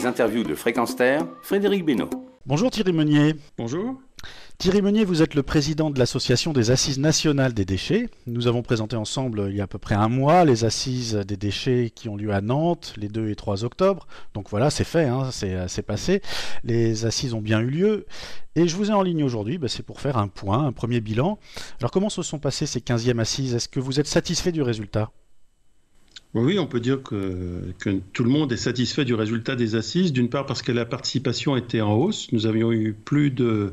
[0.00, 2.08] Les interviews de Fréquence Terre, Frédéric Benoît.
[2.46, 3.34] Bonjour Thierry Meunier.
[3.58, 4.00] Bonjour.
[4.56, 8.08] Thierry Meunier, vous êtes le président de l'association des Assises nationales des déchets.
[8.26, 11.36] Nous avons présenté ensemble il y a à peu près un mois les Assises des
[11.36, 14.06] déchets qui ont lieu à Nantes les 2 et 3 octobre.
[14.32, 16.22] Donc voilà, c'est fait, hein, c'est passé.
[16.64, 18.06] Les Assises ont bien eu lieu.
[18.56, 21.02] Et je vous ai en ligne aujourd'hui, bah, c'est pour faire un point, un premier
[21.02, 21.38] bilan.
[21.78, 23.54] Alors comment se sont passées ces 15e Assises?
[23.54, 25.10] Est-ce que vous êtes satisfait du résultat?
[26.34, 27.74] Oui, on peut dire que,
[28.12, 31.56] tout le monde est satisfait du résultat des assises, d'une part parce que la participation
[31.56, 32.30] était en hausse.
[32.30, 33.72] Nous avions eu plus de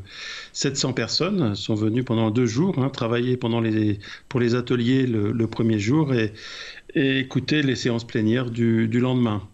[0.54, 5.48] 700 personnes sont venues pendant deux jours, hein, travailler pendant les, pour les ateliers le,
[5.48, 6.34] premier jour et,
[6.96, 9.48] écouter les séances plénières du, lendemain.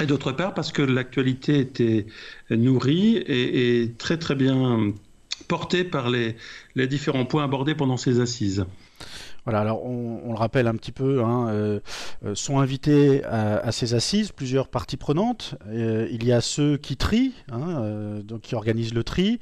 [0.00, 2.06] Et d'autre part parce que l'actualité était
[2.50, 4.92] nourrie et, très très bien
[5.46, 6.34] portée par les
[6.88, 8.64] différents points abordés pendant ces assises.
[9.44, 11.80] Voilà, alors on, le rappelle un petit peu, hein, euh,
[12.24, 15.56] euh, sont invités à, ces assises plusieurs parties prenantes.
[15.66, 19.40] Euh, il y a ceux qui trient, hein, donc qui organisent le tri.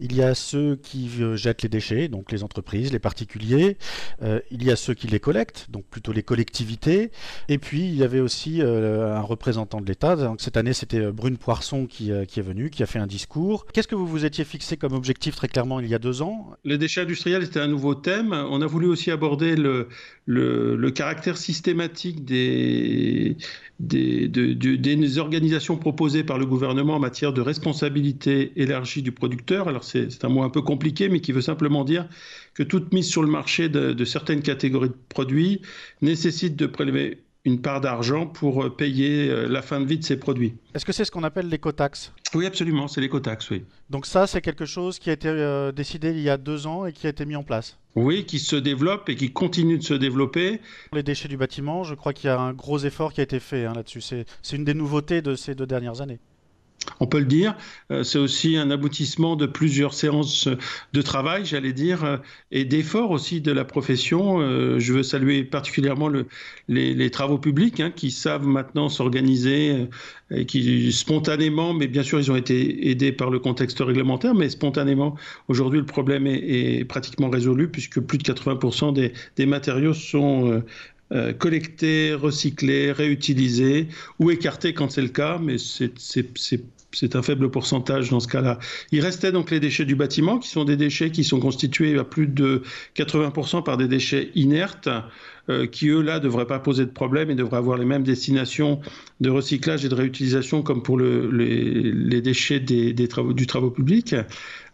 [0.00, 3.76] Il y a ceux qui jettent les déchets, donc les entreprises, les particuliers.
[4.22, 7.10] il y a ceux qui les collectent, donc plutôt les collectivités.
[7.48, 10.16] Et puis il y avait aussi un représentant de l'État.
[10.16, 13.66] Donc cette année, c'était Brune Poisson qui, est venue, qui a fait un discours.
[13.66, 16.52] Qu'est-ce que vous vous étiez fixé comme objectif très clairement il y a deux ans?
[16.64, 18.32] Les déchets industriels, c'était un nouveau thème.
[18.32, 23.36] On a voulu aussi aborder le, caractère systématique des,
[23.80, 29.68] des, des, organisations proposées par le gouvernement en matière de responsabilité élargie du producteur.
[29.68, 32.08] Alors c'est un mot un peu compliqué, mais qui veut simplement dire
[32.54, 35.62] que toute mise sur le marché de certaines catégories de produits
[36.00, 40.04] nécessite de prélever une part d'argent pour euh, payer euh, la fin de vie de
[40.04, 40.54] ces produits.
[40.74, 42.12] Est-ce que c'est ce qu'on appelle l'écotaxe?
[42.34, 43.64] Oui, absolument, c'est l'écotaxe, oui.
[43.90, 46.86] Donc ça, c'est quelque chose qui a été euh, décidé il y a deux ans
[46.86, 47.78] et qui a été mis en place?
[47.94, 50.60] Oui, qui se développe et qui continue de se développer.
[50.92, 53.40] Les déchets du bâtiment, je crois qu'il y a un gros effort qui a été
[53.40, 54.00] fait hein, là-dessus.
[54.00, 56.20] C'est une des nouveautés de ces deux dernières années
[57.00, 57.56] on peut le dire.
[57.90, 60.48] Euh, c'est aussi un aboutissement de plusieurs séances
[60.92, 62.16] de travail, j'allais dire, euh,
[62.50, 64.40] et d'efforts aussi de la profession.
[64.40, 66.10] Euh, je veux saluer particulièrement
[66.68, 69.86] les, travaux publics hein, qui savent maintenant s'organiser
[70.30, 74.48] et qui spontanément, mais bien sûr ils ont été aidés par le contexte réglementaire, mais
[74.48, 75.14] spontanément,
[75.48, 78.94] aujourd'hui le problème est, pratiquement résolu puisque plus de 80%
[79.36, 80.62] des, matériaux sont
[81.12, 83.88] euh, collectés, recyclés, réutilisés
[84.18, 85.92] ou écartés quand c'est le cas, mais c'est
[87.14, 88.58] un faible pourcentage dans ce cas-là.
[88.90, 92.04] Il restait donc les déchets du bâtiment, qui sont des déchets qui sont constitués à
[92.04, 92.62] plus de
[92.96, 94.88] 80% par des déchets inertes,
[95.48, 98.80] euh, qui eux là devraient pas poser de problème et devraient avoir les mêmes destinations
[99.20, 104.14] de recyclage et de réutilisation comme pour les, déchets des, travaux, du travaux public.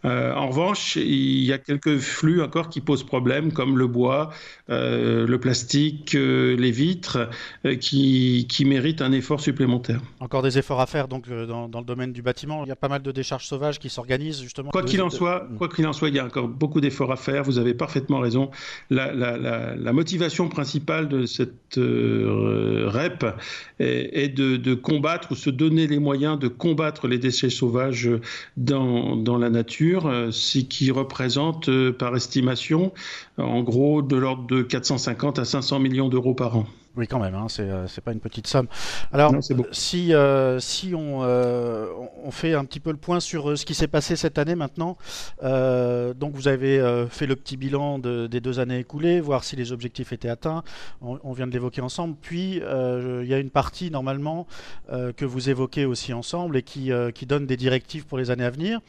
[0.05, 4.31] Euh, en revanche, il y a quelques flux encore qui posent problème, comme le bois,
[4.71, 7.29] euh, le plastique, euh, les vitres,
[7.81, 10.01] qui, qui, méritent un effort supplémentaire.
[10.21, 12.65] Encore des efforts à faire donc dans, le domaine du bâtiment.
[12.65, 14.71] Il y a pas mal de décharges sauvages qui s'organisent justement.
[14.71, 17.17] Quoi qu'il en soit, quoi qu'il en soit, il y a encore beaucoup d'efforts à
[17.17, 17.43] faire.
[17.43, 18.51] Vous avez parfaitement raison.
[18.91, 23.27] La, la, motivation principale de cette REP
[23.79, 28.11] est, de, de, combattre ou se donner les moyens de combattre les déchets sauvages
[28.57, 32.93] dans, dans la nature euh, ce qui représente euh, par estimation
[33.37, 36.67] en gros de l'ordre de 450 à 500 millions d'euros par an.
[36.99, 38.67] Oui, quand même, hein, euh, c'est pas une petite somme.
[39.13, 39.33] Alors,
[39.71, 40.13] si,
[40.59, 44.37] si on, on, fait un petit peu le point sur ce qui s'est passé cette
[44.37, 44.97] année maintenant,
[45.41, 50.13] donc vous avez fait le petit bilan des deux années écoulées, voir si les objectifs
[50.13, 50.65] étaient atteints,
[51.01, 54.49] on, vient de l'évoquer ensemble, puis il y a une partie normalement
[54.91, 58.51] que vous évoquez aussi ensemble et qui, qui donne des directives pour les années à
[58.51, 58.81] venir.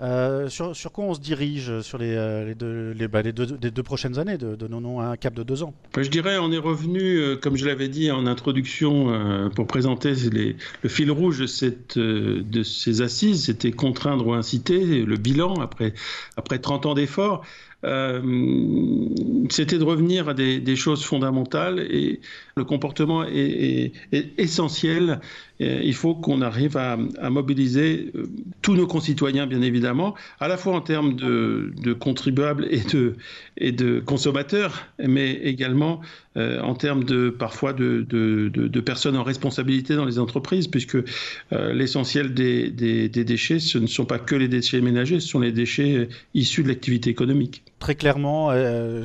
[0.00, 4.36] Euh, sur, quoi on se dirige sur les, euh, deux, les, bah, deux, prochaines années
[4.36, 5.74] de, de non à un cap de deux ans?
[5.96, 10.88] Je dirais, on est revenu, euh, comme je l'avais dit en introduction, pour présenter le
[10.88, 15.92] fil rouge de, cette, de ces assises, c'était contraindre ou inciter, le bilan après,
[16.38, 17.44] après 30 ans d'efforts.
[17.82, 22.20] c'était de revenir à des, choses fondamentales et
[22.56, 23.92] le comportement est,
[24.38, 25.20] essentiel.
[25.62, 26.96] Il faut qu'on arrive à,
[27.30, 28.26] mobiliser euh,
[28.62, 34.86] tous nos concitoyens, bien évidemment, à la fois en termes de, contribuables et de, consommateurs,
[34.98, 36.00] mais également
[36.36, 42.34] euh, en termes de parfois de, personnes en responsabilité dans les entreprises, puisque euh, l'essentiel
[42.34, 46.08] des, des, déchets, ce ne sont pas que les déchets ménagers, ce sont les déchets
[46.34, 47.62] issus de l'activité économique.
[47.78, 48.50] Très clairement,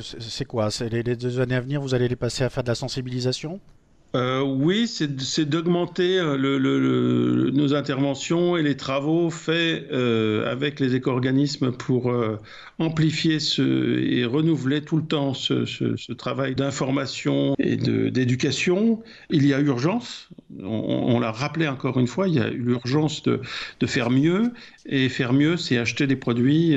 [0.00, 0.68] c'est quoi?
[0.90, 3.60] Les, les deux années à venir, vous allez les passer à faire de la sensibilisation?
[4.14, 11.72] Euh, oui, c'est d'augmenter euh, nos interventions et les travaux faits euh, avec les éco-organismes
[11.72, 12.10] pour
[12.78, 19.02] amplifier et renouveler tout le temps ce, travail d'information et d'éducation.
[19.30, 20.28] Il y a urgence
[20.62, 23.40] On, l'a rappelé encore une fois, il y a l'urgence de,
[23.86, 24.52] faire mieux.
[24.90, 26.74] Et faire mieux, c'est acheter des produits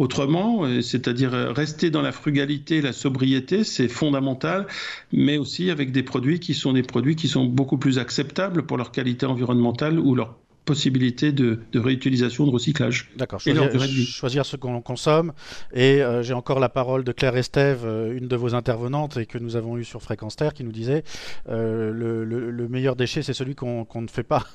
[0.00, 4.66] autrement, c'est-à-dire rester dans la frugalité, la sobriété, c'est fondamental,
[5.12, 8.78] mais aussi avec des produits qui sont des produits qui sont beaucoup plus acceptables pour
[8.78, 10.36] leur qualité environnementale ou leur
[10.70, 13.10] possibilité de, réutilisation, de recyclage.
[13.16, 15.32] D'accord, choisir, ce qu'on consomme.
[15.74, 19.26] Et euh, j'ai encore la parole de Claire Estève, euh, une de vos intervenantes et
[19.26, 21.02] que nous avons eu sur Fréquence Terre, qui nous disait
[21.48, 24.44] euh, le, meilleur déchet, c'est celui qu'on ne fait pas.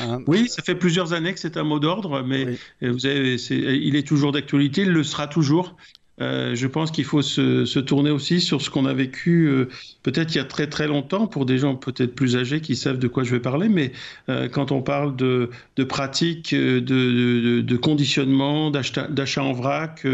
[0.00, 0.22] Hein.
[0.26, 4.06] Oui, ça fait plusieurs années que c'est un mot d'ordre, mais vous avez, il est
[4.06, 5.76] toujours d'actualité, il le sera toujours.
[6.20, 9.68] Euh, je pense qu'il faut se, tourner aussi sur ce qu'on a vécu euh,
[10.02, 12.98] peut-être il y a très très longtemps pour des gens peut-être plus âgés qui savent
[12.98, 13.92] de quoi je vais parler, mais
[14.28, 15.50] euh, quand on parle de,
[15.88, 20.06] pratiques, de, conditionnement, d'achat en vrac,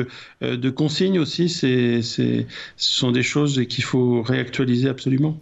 [0.43, 2.45] de consignes aussi, ce
[2.77, 5.41] sont des choses qu'il faut réactualiser absolument.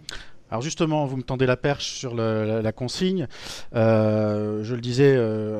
[0.53, 3.25] Alors justement, vous me tendez la perche sur la, consigne.
[3.73, 5.59] Euh, je le disais euh,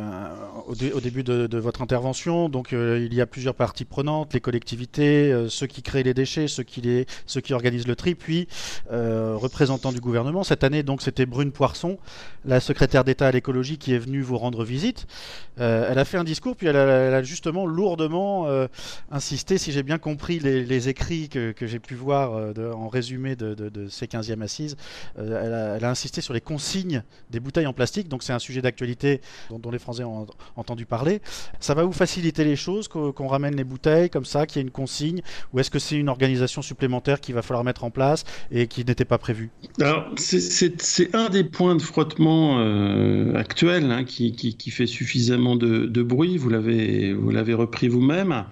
[0.68, 5.48] au, début de, votre intervention, donc euh, il y a plusieurs parties prenantes, les collectivités,
[5.50, 8.48] ceux qui créent les déchets, ceux qui, organisent le tri, puis
[8.92, 10.44] représentants du gouvernement.
[10.44, 11.98] Cette année, donc, c'était Brune Poisson,
[12.45, 15.07] la secrétaire d'État à l'écologie, qui est venue vous rendre visite.
[15.57, 18.48] elle a fait un discours, puis elle a, justement lourdement
[19.12, 23.88] insisté, si j'ai bien compris les, écrits que, j'ai pu voir en résumé de, de
[23.88, 24.78] ces 15e assises,
[25.19, 28.62] euh, elle, a, insisté sur les consignes des bouteilles en plastique, donc c'est un sujet
[28.62, 31.21] d'actualité dont, les Français ont entendu parler.
[31.59, 34.68] Ça va vous faciliter les choses qu'on ramène les bouteilles comme ça, qu'il y ait
[34.68, 35.21] une consigne,
[35.51, 38.85] ou est-ce que c'est une organisation supplémentaire qu'il va falloir mettre en place et qui
[38.85, 39.50] n'était pas prévue?
[39.80, 44.33] Alors, c'est un des points de frottement euh, actuels hein, qui,
[44.71, 48.45] fait suffisamment de, de bruit, vous l'avez repris vous-même.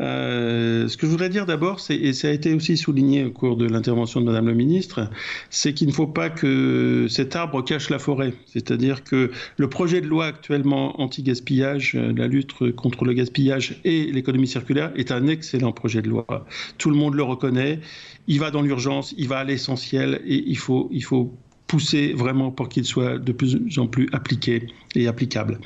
[0.00, 3.56] Euh, ce que je voudrais dire d'abord, et ça a été aussi souligné au cours
[3.56, 5.10] de l'intervention de Madame le ministre,
[5.50, 8.32] c'est qu'il ne faut pas que cet arbre cache la forêt.
[8.46, 14.10] C'est-à-dire que le projet de loi actuellement anti-gaspillage, euh, la lutte contre le gaspillage et
[14.10, 16.46] l'économie circulaire est un excellent projet de loi.
[16.78, 17.80] Tout le monde le reconnaît.
[18.26, 21.34] Il va dans l'urgence, il va à l'essentiel et il faut, il faut
[21.70, 25.60] pousser vraiment pour qu'il soit de plus en plus appliqué et applicable.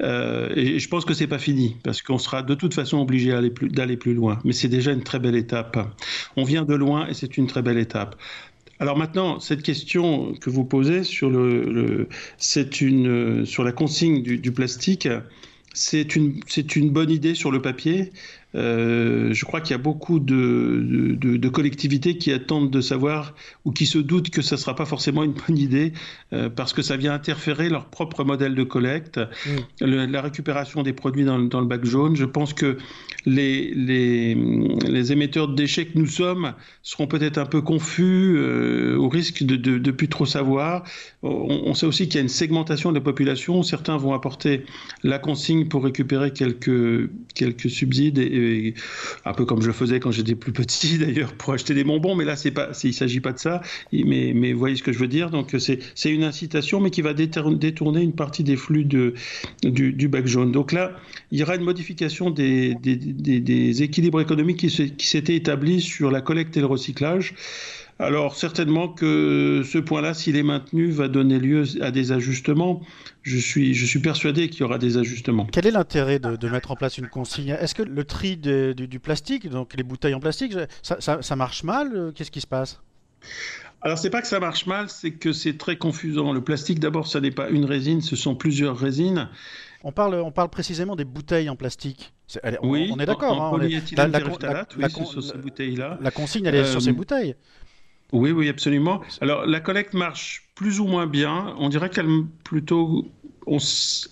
[0.00, 3.32] Euh, et je pense que c'est pas fini parce qu'on sera de toute façon obligé
[3.62, 4.38] d'aller plus, loin.
[4.44, 5.76] Mais c'est déjà une très belle étape.
[6.36, 8.14] On vient de loin et c'est une très belle étape.
[8.78, 12.08] Alors maintenant, cette question que vous posez sur le,
[12.38, 15.08] c'est une sur la consigne du, plastique,
[15.74, 18.12] c'est une c'est une bonne idée sur le papier?
[18.56, 23.70] Euh, je crois qu'il y a beaucoup de, de, collectivités qui attendent de savoir ou
[23.70, 25.92] qui se doutent que ça ne sera pas forcément une bonne idée
[26.32, 29.20] euh, parce que ça vient interférer leur propre modèle de collecte,
[29.80, 29.84] mm.
[29.84, 32.16] la récupération des produits dans, dans, le bac jaune.
[32.16, 32.76] Je pense que
[33.26, 38.96] les, les, les, émetteurs de déchets que nous sommes seront peut-être un peu confus euh,
[38.96, 40.84] au risque de, de, plus trop savoir.
[41.22, 43.62] On, sait aussi qu'il y a une segmentation de la population.
[43.62, 44.64] Certains vont apporter
[45.02, 48.39] la consigne pour récupérer quelques, quelques subsides et,
[49.24, 52.24] un peu comme je faisais quand j'étais plus petit d'ailleurs pour acheter des bonbons, mais
[52.24, 53.62] là c'est pas, il s'agit pas de ça.
[53.92, 55.30] Mais, voyez ce que je veux dire.
[55.30, 59.14] Donc c'est une incitation, mais qui va détourner une partie des flux de,
[59.62, 60.52] du, bac jaune.
[60.52, 60.92] Donc là,
[61.30, 62.76] il y aura une modification des,
[63.82, 67.34] équilibres économiques qui s'étaient établis sur la collecte et le recyclage.
[68.00, 72.80] Alors certainement que ce point-là, s'il est maintenu, va donner lieu à des ajustements.
[73.22, 75.46] Je suis, je suis persuadé qu'il y aura des ajustements.
[75.52, 77.54] Quel est l'intérêt de, mettre en place une consigne?
[77.60, 82.12] Est-ce que le tri du, plastique, donc les bouteilles en plastique, ça, marche mal?
[82.14, 82.80] Qu'est-ce qui se passe?
[83.82, 86.32] Alors c'est pas que ça marche mal, c'est que c'est très confusant.
[86.32, 89.28] Le plastique, d'abord, ça n'est pas une résine, ce sont plusieurs résines.
[89.84, 92.14] On parle, on parle précisément des bouteilles en plastique.
[92.62, 93.42] oui, on est d'accord.
[93.42, 93.58] Hein,
[93.92, 94.20] la, la,
[96.10, 97.34] consigne, elle est sur ces euh, bouteilles.
[98.12, 99.02] Oui, oui, absolument.
[99.20, 101.54] Alors, la collecte marche plus ou moins bien.
[101.58, 102.08] On dirait qu'elle
[102.44, 103.06] plutôt.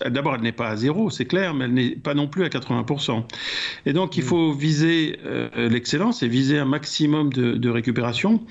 [0.05, 2.49] D'abord, elle n'est pas à zéro, c'est clair, mais elle n'est pas non plus à
[2.49, 3.23] 80%.
[3.85, 4.27] Et donc, il mm.
[4.27, 8.41] faut viser euh, l'excellence et viser un maximum de, récupération.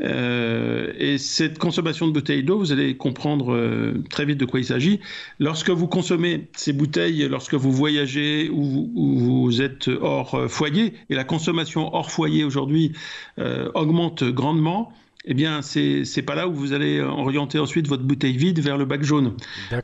[0.00, 4.60] Euh, et cette consommation de bouteilles d'eau, vous allez comprendre euh, très vite de quoi
[4.60, 5.00] il s'agit.
[5.38, 11.14] Lorsque vous consommez ces bouteilles, lorsque vous voyagez ou, ou vous êtes hors foyer, et
[11.14, 12.92] la consommation hors foyer aujourd'hui
[13.74, 14.92] augmente grandement,
[15.28, 18.78] eh bien, c'est n'est pas là où vous allez orienter ensuite votre bouteille vide vers
[18.78, 19.36] le bac jaune.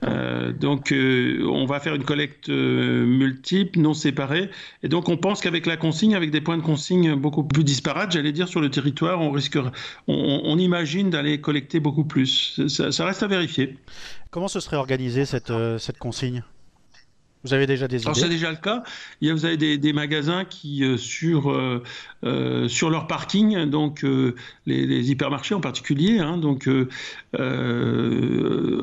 [0.04, 4.50] Euh, donc, euh, on va faire une collecte euh, multiple, non séparée.
[4.84, 8.12] Et donc, on pense qu'avec la consigne, avec des points de consigne beaucoup plus disparates,
[8.12, 9.58] j'allais dire, sur le territoire, on risque,
[10.06, 12.60] on, imagine d'aller collecter beaucoup plus.
[12.68, 13.76] Ça, reste à vérifier.
[14.30, 16.44] Comment se serait organisée cette, cette consigne?
[17.44, 18.84] Vous avez déjà des idées C'est déjà le cas.
[19.20, 21.82] Il y a, vous avez des, magasins qui, euh, sur, euh,
[22.24, 24.04] euh, sur leur parking, donc
[24.66, 26.68] les, hypermarchés en particulier, hein, donc,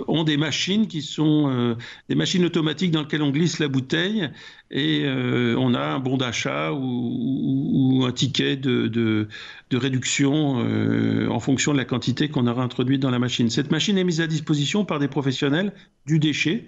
[0.07, 1.77] ont des machines qui sont
[2.09, 4.29] des machines automatiques dans lesquelles on glisse la bouteille
[4.71, 9.27] et on a un bon d'achat ou, un ticket de, de,
[9.69, 10.57] de réduction
[11.29, 13.49] en fonction de la quantité qu'on aura introduite dans la machine.
[13.49, 15.73] Cette machine est mise à disposition par des professionnels
[16.05, 16.65] du déchet.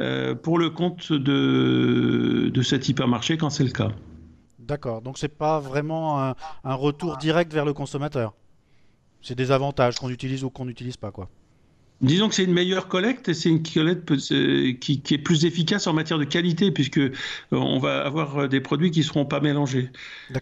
[0.00, 3.92] Euh, pour le compte de, de cet hypermarché quand c'est le cas.
[4.58, 6.34] D'accord, donc c'est pas vraiment un,
[6.64, 8.34] un, retour direct vers le consommateur.
[9.20, 11.28] C'est des avantages qu'on utilise ou qu'on n'utilise pas, quoi.
[12.02, 14.16] Disons que c'est une meilleure collecte et c'est une collecte
[14.80, 17.12] qui, qui, est plus efficace en matière de qualité puisque euh,
[17.52, 19.90] on va avoir des produits qui ne seront pas mélangés.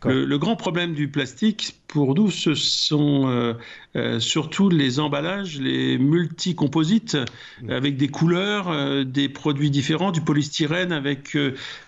[0.05, 3.55] Le, le, grand problème du plastique pour nous, ce sont euh,
[3.97, 7.17] euh, surtout les emballages, les multicomposites
[7.63, 7.71] mmh.
[7.71, 11.37] avec des couleurs, des produits différents, du polystyrène avec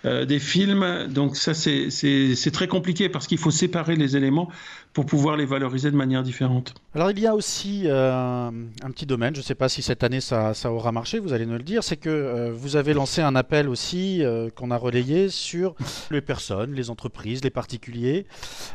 [0.04, 1.06] des films.
[1.09, 4.49] Donc ça, c'est très compliqué parce qu'il faut séparer les éléments
[4.92, 6.75] pour pouvoir les valoriser de manière différente.
[6.94, 8.52] Alors il y a aussi un
[8.90, 11.56] petit domaine, je ne sais pas si cette année ça, aura marché, vous allez nous
[11.56, 14.23] le dire, c'est que vous avez lancé un appel aussi
[14.54, 15.75] qu'on a relayé sur
[16.11, 18.26] les personnes, les entreprises, les particuliers.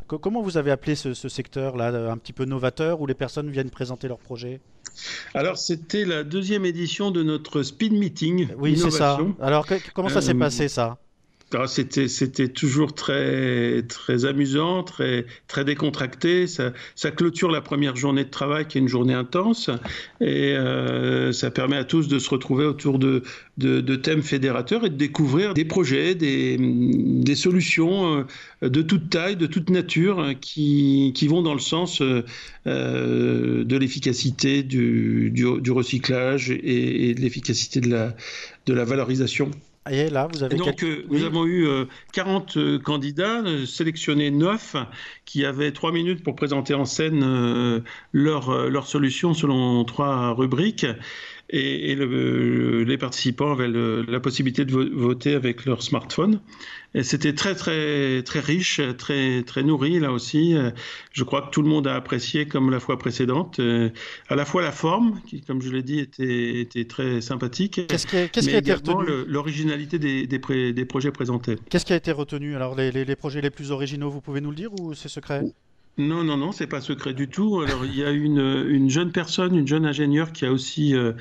[0.08, 4.08] comment vous avez appelé ce, secteur-là, un petit peu novateur, où les personnes viennent présenter
[4.08, 4.60] leurs projets
[5.34, 8.50] alors, c'était la deuxième édition de notre speed meeting.
[8.58, 9.20] Oui, c'est ça.
[9.40, 10.98] Alors, comment ça s'est euh, passé, ça?
[11.68, 16.46] C'était c'était toujours très très amusant, très très décontracté.
[16.48, 16.72] Ça,
[17.12, 19.70] clôture la première journée de travail qui est une journée intense
[20.20, 23.24] et euh, ça permet à tous de se retrouver autour de,
[23.96, 28.26] thèmes fédérateurs et de découvrir des projets, des, solutions
[28.62, 33.78] euh, de toute taille, de toute nature qui, qui vont dans le sens euh, de
[33.78, 35.32] l'efficacité du,
[35.70, 39.50] recyclage et, de l'efficacité de la valorisation
[39.92, 41.68] et là, vous avez donc, euh, nous avons eu
[42.14, 44.76] 40 euh, euh, candidats, sélectionnés 9,
[45.26, 50.86] qui avaient 3 minutes pour présenter en scène leur, leur solution selon trois rubriques
[51.50, 56.40] et, les participants avaient la possibilité de voter avec leur smartphone.
[56.94, 60.56] Et c'était très très très riche, très très nourri là aussi.
[61.12, 63.60] Je crois que tout le monde a apprécié comme la fois précédente,
[64.30, 68.08] à la fois la forme qui, comme je l'ai dit, était, était très sympathique, qu'est-ce
[68.08, 71.58] qui, qui a été retenu l'originalité des, des, des, projets présentés.
[71.70, 72.56] Qu'est-ce qui a été retenu?
[72.56, 75.10] Alors les, les, les projets les plus originaux, vous pouvez nous le dire ou c'est
[75.10, 75.44] secret?
[76.00, 77.60] Non, non, non, c'est pas secret du tout.
[77.60, 81.14] Alors, il y a une, une jeune personne, une jeune ingénieure qui a aussi euh,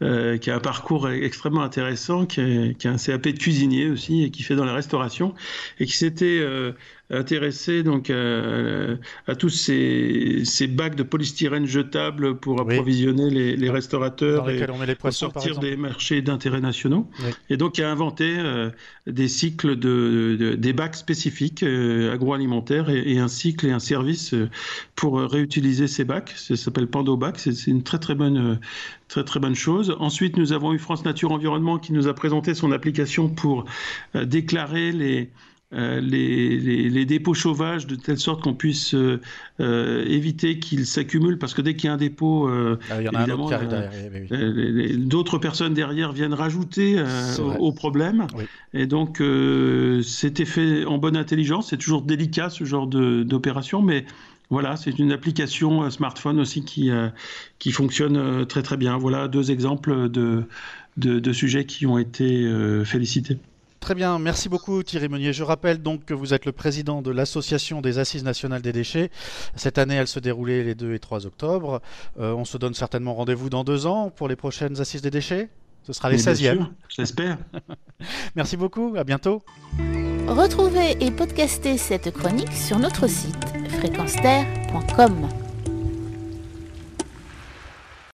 [0.00, 4.30] euh, qui a un parcours extrêmement intéressant, qui a, un CAP de cuisinier aussi et
[4.30, 5.34] qui fait dans la restauration
[5.78, 6.72] et qui s'était euh,
[7.12, 14.48] intéressé donc à, tous ces, ces, bacs de polystyrène jetables pour approvisionner les, les restaurateurs
[14.50, 14.66] et
[14.96, 17.08] pour sortir des marchés d'intérêt nationaux.
[17.50, 18.70] Et donc il a inventé euh,
[19.06, 24.48] des cycles de, des bacs spécifiques euh, agroalimentaires et, un cycle et un service euh,
[24.94, 26.32] pour réutiliser ces bacs.
[26.36, 27.38] Ça s'appelle Pandobac.
[27.38, 28.58] C'est une très très bonne
[29.08, 29.94] très très bonne chose.
[30.00, 33.64] Ensuite, nous avons eu France Nature Environnement qui nous a présenté son application pour
[34.14, 35.30] déclarer les
[35.74, 39.20] euh, les, dépôts sauvages de telle sorte qu'on puisse euh,
[39.60, 42.50] euh, éviter qu'ils s'accumulent parce que dès qu'il y a un dépôt,
[44.98, 47.02] d'autres personnes derrière viennent rajouter
[47.58, 48.26] au, problème.
[48.74, 49.22] Et donc
[50.02, 51.70] c'était fait en bonne intelligence.
[51.70, 54.04] C'est toujours délicat ce genre d'opération, mais
[54.50, 56.90] voilà, c'est une application smartphone aussi qui,
[57.58, 58.98] qui fonctionne très très bien.
[58.98, 60.44] Voilà deux exemples de,
[60.96, 62.46] de sujets qui ont été
[62.84, 63.38] félicités.
[63.82, 65.32] Très bien, merci beaucoup Thierry Meunier.
[65.32, 69.10] Je rappelle donc que vous êtes le président de l'Association des Assises nationales des déchets.
[69.56, 71.82] Cette année, elle se déroulait les 2 et 3 octobre.
[72.20, 75.48] Euh, on se donne certainement rendez-vous dans deux ans pour les prochaines Assises des déchets.
[75.82, 76.68] Ce sera les 16e.
[76.88, 77.38] J'espère.
[78.36, 79.42] merci beaucoup, à bientôt.
[80.28, 83.34] Retrouvez et podcastez cette chronique sur notre site
[83.68, 84.14] fréquence